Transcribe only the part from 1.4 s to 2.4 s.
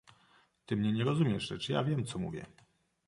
lecz ja wiem co